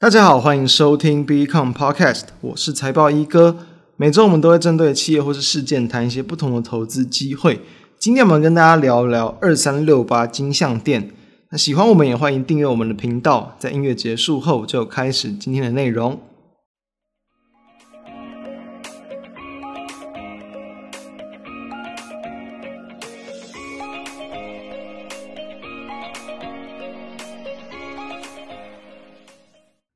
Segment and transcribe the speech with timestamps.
[0.00, 3.58] 大家好，欢迎收听 Become Podcast，我是财报一哥。
[3.98, 7.60] 每周我们都会针对企业或是事件谈一些不同的投资机会。
[7.98, 11.10] 今天我们跟大家聊聊二三六八金像店。
[11.50, 13.54] 那喜欢我们也欢迎订阅我们的频道。
[13.58, 16.18] 在音乐结束后就开始今天的内容。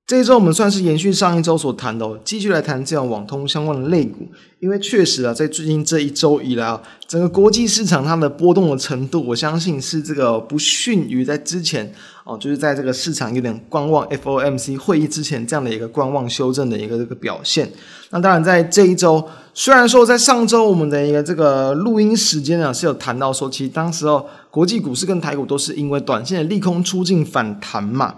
[0.06, 4.28] 这一周我们算是延续上一周所谈的，继续来谈这样网通相关的类股。
[4.60, 11.90] 因为确实啊，在最近这一周以来啊，整个国际市场它的波动的程度，我相信是这个不逊于在之前
[12.24, 17.72] 哦，就是在这个市场有点观望 FOMC 会议之前这样的一个观望修正的一个这个表现。
[18.10, 28.16] 那当然，在这一周，虽然说在上周我们的一个这个录音时间呢是有谈到说，其实当时候国际股市跟台股都是因为短线的利空出尽反弹嘛。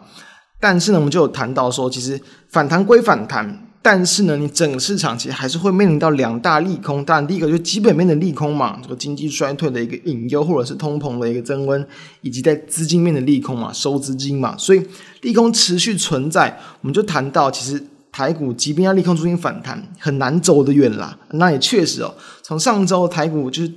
[0.59, 7.05] 但是呢，我们就有谈到说，其实反弹归反弹，但是呢，你整个市场其实还是会面临到两大利空。
[7.05, 11.87] 当然，第一个就基本面的利空嘛，这个经济衰退的一个隐忧，或者是通膨的一个增温，
[12.23, 14.57] 以及在资金面的利空嘛，收资金嘛。
[14.57, 14.83] 所以
[15.21, 21.19] 利空持续存在，我们就谈到，其实台股即便要利空出现反弹，很难走得远啦。
[21.33, 23.73] 那也确实哦，从上周台股就是。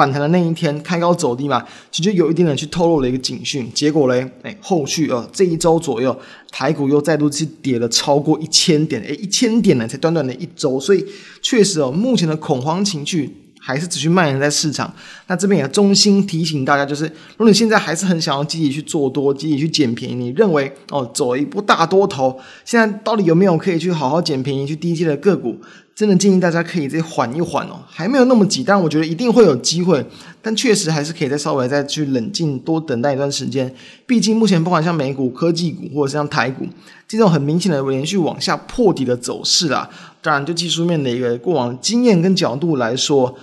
[0.00, 1.62] 反弹的那一天开高走低嘛，
[1.92, 3.70] 其实有一点点去透露了一个警讯。
[3.74, 6.18] 结果嘞，哎，后续啊这一周左右，
[6.50, 11.04] 台股又再度去跌了超过一千点，哎，一千点呢才短短的一周，所以
[11.42, 14.92] 确实哦，目前的恐慌情绪还是持续蔓延在市场。
[15.26, 25.60] 那这边也衷心提醒大家，就是如果你现在还是很想要积极去做多，积极去捡便宜，你认为哦走一波大多头，现在到底有没有可以去好好捡便宜去低接的个股？
[25.92, 30.02] 真的建议大家可以再缓一缓哦，还没有那么急，但我觉得一定会有机会，
[30.40, 33.70] 但确实还是可以再稍微再去冷静，多等待一段时间。
[34.06, 36.66] 毕竟目前不管像美股、科技股，或者是像台股
[37.10, 39.90] 这种很明显的连续往下破底的走势啦，
[40.22, 43.36] 当然就技术面的一个过往经验跟角度来说。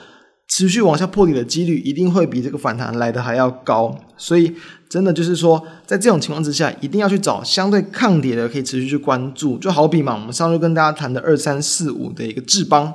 [0.50, 4.54] 持续往下破底的几率一定会比这个反弹来的还要高，所以
[4.90, 9.58] 真的就是说，在这种情况之下，一定要去找相对抗跌的，可以持续去关注。
[9.58, 12.94] 就好比嘛，我们上周跟大家谈的二三四五的一个智邦，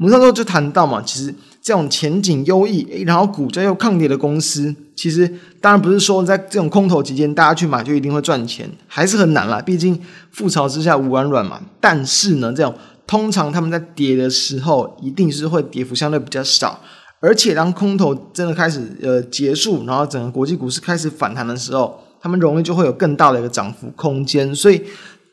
[0.00, 1.32] 我们上周就谈到嘛，其实
[1.62, 5.28] 这种前景优异，然后股价又抗跌的公司，其实
[5.60, 9.60] 当然不是说在这种空头期间大家去买就一定会赚钱，还是很难啦。
[9.60, 10.00] 毕竟
[10.34, 11.60] 覆巢之下无完卵嘛。
[11.80, 12.74] 但是呢，这种。
[13.06, 16.80] 通常他们在跌的时候，一定是会跌幅相对比较少，
[17.20, 24.82] 而且当空头真的开始呃结束，然后整个国际股市开始反弹的时候，他们容易就会有更大的一个涨幅空间，所以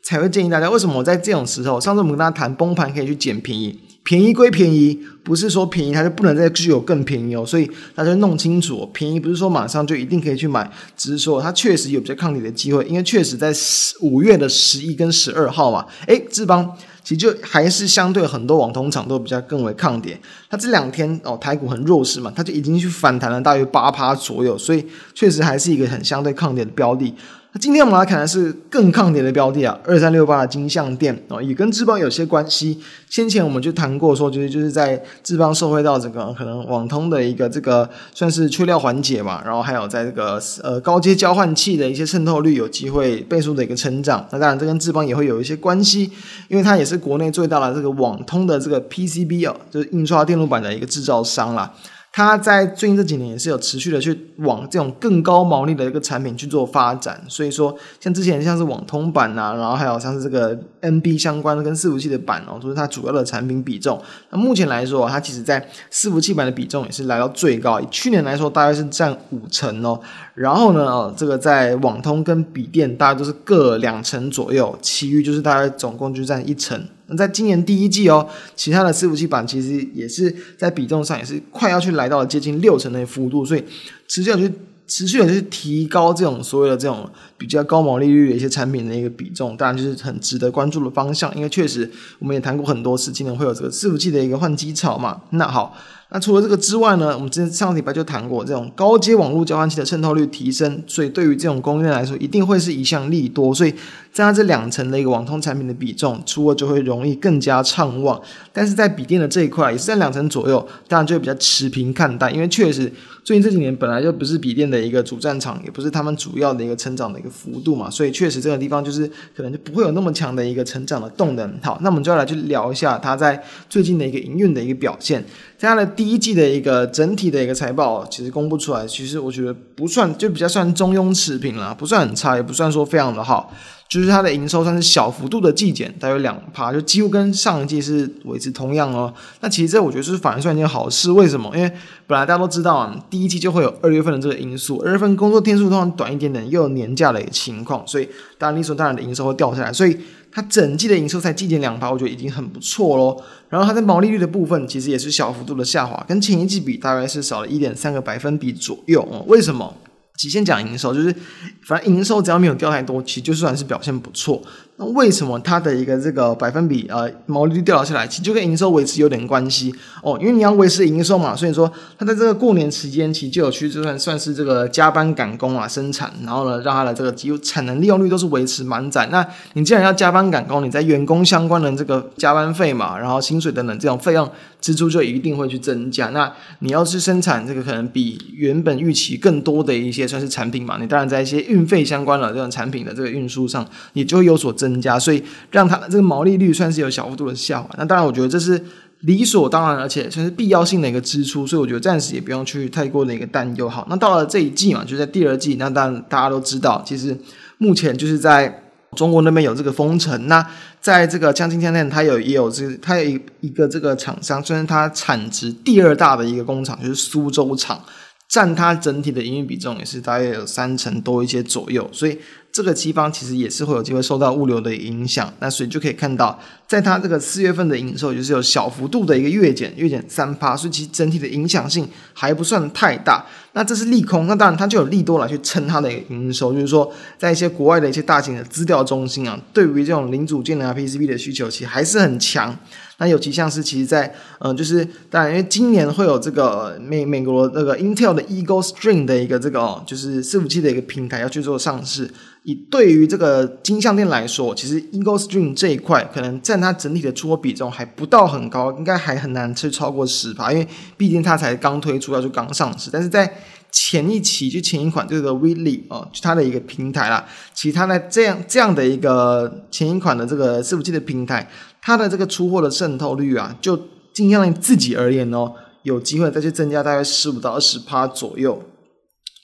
[0.03, 13.53] 才会建议大家，为什么我在这种时候，上次我们跟大家谈崩盘可以去捡便宜，便宜归便宜，不是说便宜它就不能再具有更便宜哦，所以大家弄清楚，便宜不是说马上就一定可以去买，只是说它确实有比较抗跌的机会，因为确实在
[14.01, 16.75] 五月的十一跟十二号嘛，诶，智邦。
[17.03, 20.15] 其实就还是相对很多网通厂都比较更为抗跌，
[20.47, 24.85] 它这两天哦台股很弱势嘛，它就已经去反弹了大约八趴左右，所以
[25.15, 27.11] 确实还是一个很相对抗跌的标的。
[27.53, 32.79] 那今天我们来看的是更抗跌的标的啊，二三六八的金像电哦，也跟智邦有些关系。
[33.09, 44.25] 先前我们就谈过说，就是就是在智邦受惠到这个可能网通的一个这个算是缺料缓解嘛，然后还有在这个呃高阶交换器的一些渗透率有机会倍数的一个成长。
[44.31, 46.09] 那当然这跟智邦也会有一些关系，
[46.47, 51.73] 因为它也是国内最大的这个网通的这个 PCB 哦，就是印刷电路板的一个制造商啦。
[52.13, 64.01] 它在最近这几年也是有持续的去往这种更高毛利的一个产品去做发展，所以说像之前像是网通版啊，然后还有像是这个 NB 相关的跟伺服器的版哦，都是它主要的产品比重。
[64.29, 69.97] 那目前来说，它其实在伺服器版的比重也是来到最高，去年来说大概是占五成哦。
[70.35, 76.85] 然后呢，这个在网通跟笔电大概都是各两成左右，其余就是大概总共就占一成。
[77.11, 83.63] 那在今年第一季哦，其他的伺服器版其实也是在比重上也是快要去来到了接近六成的幅度，所以
[84.07, 84.53] 持续的去
[84.87, 95.21] 持续的去提高这种所谓的这种比较高毛利率的一些产品的一个比重，当然就是很值得关注的方向，因为确实我们也谈过很多次，今年会有这个伺服器的一个换机潮嘛。
[95.31, 95.77] 那好。
[96.13, 103.53] 那除了这个之外呢，我们之前上礼拜就谈过，这种高阶网络交换器的渗透率提升，所以对于这种供应链来说，一定会是一项利多。
[103.55, 103.71] 所以
[104.11, 108.21] 增加这两层的一个网通产品的比重，出货就会容易更加畅旺。
[108.51, 112.91] 但是在笔电的这一块，也是在两成左右，当然就会比较持平看待，因为确实
[113.23, 121.57] 最近这几年本来就不是笔电的一个主战场，也不是他们主要的一个成长的一个幅度嘛，所以确实这个地方就是可能就不会有那么强的一个成长的动能。
[121.63, 125.23] 好，那我们就要来去聊一下它在最近的一个营运的一个表现。
[125.61, 133.53] 这样的第一季的一个整体的一个财报，其实公布出来，其实我觉得不算，就比较算中庸持平啦，不算很差，也不算说非常的好。
[133.87, 139.13] 就是它的营收算是小幅度的季减，大约两趴，就几乎跟上一季是维持同样哦。
[139.41, 141.51] 那其实这我觉得是反而算一件好事，为什么？
[141.55, 141.69] 因为
[142.07, 148.09] 本来大家都知道啊，第一季就会有二月份的这个因素，二月份工作天数通常短一点点，又有年假的一个情况，所以
[148.39, 149.71] 当然理所当然的营收会掉下来。
[149.71, 149.95] 所以
[150.31, 153.21] 它整季的营收才季减两趴，我觉得已经很不错咯。
[153.49, 159.23] 然后它在毛利率的部分，其实也是小幅度的下滑，跟前一季比大概是少了一点三个百分比左右哦。
[159.27, 159.75] 为什么？
[160.17, 161.15] 极限讲营收，就是
[161.63, 164.39] 反正营收只要没有掉太多，其实就算是表现不错。
[164.81, 170.17] 那为什么它的一个这个百分比呃毛利率掉了下来，其实就跟营收维持有点关系哦。
[170.19, 179.07] 因为你要维持营收嘛，所以说它在这个过年期间其实就有去就算算是这个加班赶工啊生产，然后呢让它的这个几乎产能利用率都是维持满载。
[179.11, 179.23] 那
[179.53, 184.27] 你既然要加班赶工，你在员工相关的这个加班费嘛，然后薪水等等这种费用
[184.59, 186.07] 支出就一定会去增加。
[186.09, 193.63] 那你要是生产这个可能比原本预期更多的一些算是产品嘛，你当然在一些运费相关的这种产品的这个运输上
[193.93, 194.70] 也就会有所增。
[194.71, 195.21] 增加，所以
[195.51, 197.69] 让它这个毛利率算是有小幅度的下滑。
[197.77, 198.61] 那当然，我觉得这是
[199.01, 201.45] 理所当然，而且算是必要性的一个支出。
[201.45, 203.67] 所以我觉得暂时也不用去太过的一个担忧。
[203.67, 205.55] 好，那到了这一季嘛，就在第二季。
[205.55, 207.17] 那当然大家都知道，其实
[207.57, 208.63] 目前就是在
[208.95, 210.27] 中国那边有这个封城。
[210.27, 210.45] 那
[210.79, 217.83] 在这个江津江店，它有也有这个，它有一一个这个厂商，虽然它产值第二大的一个工厂就是苏州厂，
[218.29, 221.89] 占它整体的营运比重也是大约有三成多一些左右。
[221.91, 222.17] 所以。
[222.51, 226.37] 这个地方其实也是会有机会受到物流的影响，那所以就可以看到，
[226.67, 233.25] 在它这个四月份的营收就是有小幅度的一个月减，月减三趴，所以其实整体的影响性还不算太大。
[233.53, 242.57] 那这是利空，那当然它就有利多来去撑它的一个营收，就是说在一些国外的一些大型的资料中心啊，对于这种零组件啊 PCB 的需求其实还是很强。
[242.97, 252.09] 那尤其像是其实在，在呃，就是当然，因为今年会有这个美美国那个 Intel 的 Eagle String 的一个这个哦，就是伺服器的一个平台要去做上市。
[252.43, 260.67] 以对于这个金像电来说，其实 Eagle String 这一块可能占它整体的出货比重还不到很高，应该还很难去超过十趴，因为
[260.97, 262.89] 毕竟它才刚推出，要就刚上市。
[262.91, 263.31] 但是在
[263.71, 271.49] 前一期就前一款这个 Willy 哦，就它的一个平台啦，其实它在这样这样的一个前一款的这个伺服器的平台。
[271.83, 273.75] 它的这个出货的渗透率啊，就
[274.13, 275.51] 金像电自己而言哦，
[275.81, 278.61] 有机会再去增加大概十五到二十趴左右，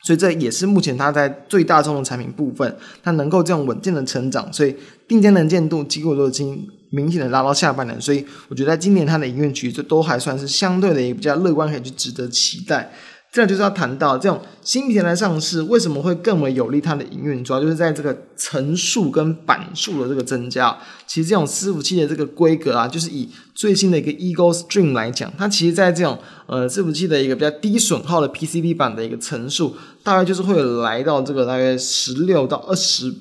[0.04, 4.76] 所以这也是目前它在最大众的产品部分，它能够这样稳健的成长，所以
[5.08, 12.92] 订单能见度机构都已经明显的拉到下半年，所以我觉得在今年它的营运局这都还算是相对的也比较乐观，可以去值得期待。
[13.38, 20.76] 这就是要谈到这种新平台上市为什么会更为有利它的营运，主要就是在这个层数跟板数的这个增加。
[21.06, 26.18] 其实这种伺服器的这个规格啊，就是以最新的一个 Eagle Stream 来讲，它其实在这种
[26.48, 33.14] 呃伺服器的一个比较低损耗的 PCB 板的一个层数，大概就是会来到这个大约十六到二十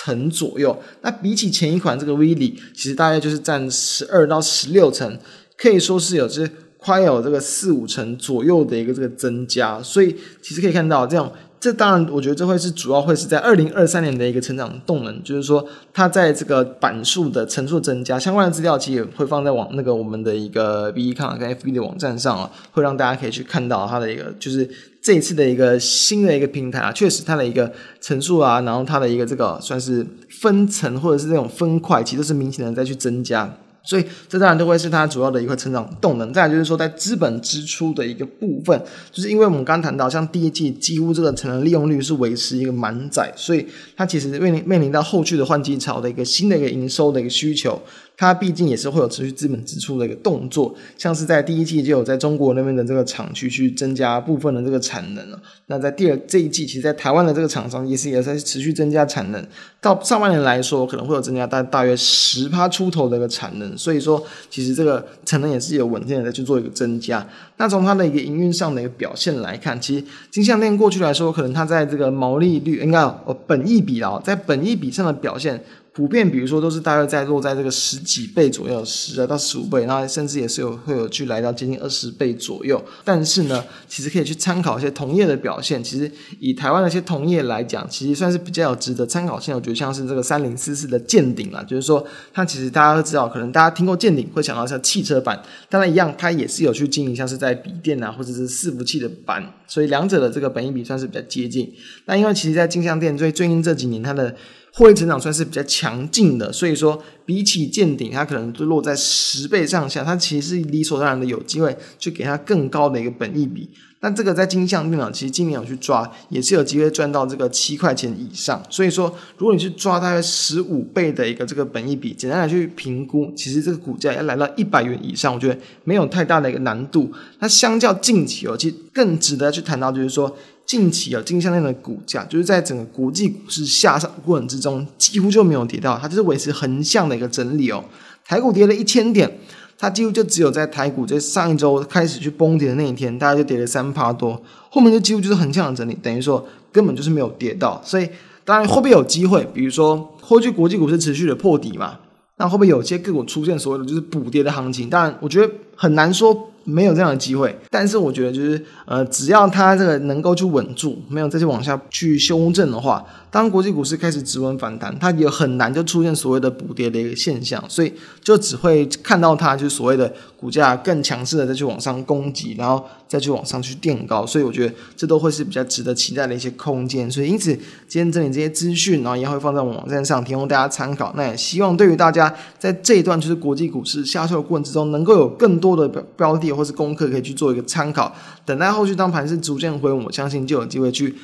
[0.00, 0.80] 层左右。
[1.02, 5.18] 那比起前一款这个 Whitley，其实大概就是占十二到十六层，
[5.58, 6.48] 可以说是有这。
[6.84, 11.30] 快有这个四五成左右的一个这个增加，所以其实可以看到这样，
[11.60, 15.64] 这当然我觉得这会是主要会是在二零二三年的一个成长动能，就是说
[15.94, 24.68] 它在这个板数的层数增加，相关的资料其实也会放在网那个我们的一个 BE 看跟 FB 的网站上啊，会让大家可以去看到它的一个就是
[25.00, 33.56] 这一次的一个新的一个平台啊，确实它的一个层数啊，然后它的一个这个算是分层或者是这种分块，其实是明显的在去增加。
[33.82, 36.32] 所以这当然都会是它主要的一个成长动能。
[36.32, 47.80] 再来就是说，在资本支出的一个部分，就是因为我们刚谈到，像第一季几乎这个成人利用率是维持一个满载，所以它其实面临面临到后续的换季潮的一个新的一个营收的一个需求。
[48.22, 55.42] 它毕竟也是会有持续资本支出的一个动作，像是在第一季就有在中国那边的这个厂区去增加部分的这个产能了。
[55.66, 59.44] 那在第二这一季，其实，在台湾的这个厂商也是也在持续增加产能。
[59.80, 63.76] 到上半年来说，可能会有增加大大约十趴出头的一个产能。
[63.76, 67.26] 所以说，其实这个产能也是有稳定的在去做一个增加。
[67.56, 75.60] 那从它的一个营运上的一个表现来看，其实金项链过去来说，可能它在这个毛利率应该哦本益比啊，在本益比上的表现。
[75.94, 82.82] 普遍，比如说都是大约在落在这个十几倍左右，十到十五倍，然后甚至也是有会有去来到接近二十倍左右。
[83.04, 85.84] 但是呢，其实可以去参考一些同业的表现。
[85.84, 89.54] 其实以台湾的一些同业来讲，其实算是比较有值得参考性。
[89.54, 101.70] 我觉得像是这个三零四四的健鼎啦，就是说它其实大家都知道，可能大家听过见顶会想到像汽车板，当然一样，它也是有去经营像是在笔电啊或者是伺服器的板，所以两者的这个本益比算是比较接近。
[102.06, 104.34] 那因为其实，在金像店最最近这几年它的
[104.74, 113.68] 获利成长算是比较强劲的，所以说比起见顶，它可能就落在十倍上下，它其实是理所当然的有机会去给它更高的一个本益比。
[114.00, 118.60] 但这个在金像电脑，其实今年有去抓，也是有机会赚到这个七块钱以上。
[118.68, 127.12] 所以说，如果你去抓大概十五倍的一个这个本益比，简单来去评估，其实这个股价要来到一百元以上，我觉得没有太大的一个难度。
[127.38, 130.36] 那相较近期哦，其实更值得去谈到，就是说
[130.72, 137.84] 近期啊，金项链的股价，就是在整个国际股市下上过程之中，几乎就没有跌到，它就是维持横向的一个整理哦。
[138.24, 139.38] 台股跌了一千点。
[139.78, 147.82] 它几乎就只有在台股在上一周开始去崩跌的那一天，大概就跌了三趴多，后面就几乎就是横向的整理，等于说根本就是没有跌到。
[147.84, 148.08] 所以
[148.44, 151.98] 当然会不会有机会，比如说后续国际股市持续的破底嘛，
[152.36, 154.88] 那会不会有些个股出现所谓的就是补跌的行情？
[154.88, 156.51] 当然，我觉得很难说。
[156.64, 167.92] 没有这样的机会，但是我觉得就是呃，只要它这个能够去稳住，没有再去往下去修正的话，当国际股市开始止稳反弹，它也很难就出现所谓的补跌的一个现象，所以
[168.22, 177.10] 就只会看到它就是所谓的股价更强势的再去往上攻击，然后再去往上去垫高，所以我觉得这都会是比较值得期待的一些空间。
[177.10, 177.52] 所以因此
[177.88, 181.12] 今天整理这些资讯，然后也会放在网站上提供大家参考。
[181.16, 186.51] 那也希望对于大家在这一段就是国际股市下修的过程之中，能够有更多的标标的。
[186.54, 191.14] 或是功课可以去做一个参考，等待后续当盘是逐渐回稳，我相信就有机会去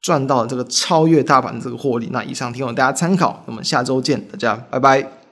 [0.00, 2.08] 赚到这个超越大盘这个获利。
[2.12, 5.23] 那以上提供大家参考，我们下周见，大家拜拜。